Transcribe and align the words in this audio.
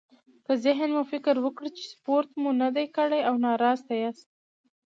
که 0.45 0.53
ذهن 0.65 0.89
مو 0.95 1.03
فکر 1.11 1.35
وکړي 1.41 1.69
چې 1.77 1.83
سپورت 1.93 2.29
مو 2.41 2.49
نه 2.61 2.69
دی 2.75 2.85
کړی 2.97 3.19
او 3.29 3.35
ناراسته 3.45 3.93
ياست. 4.03 4.27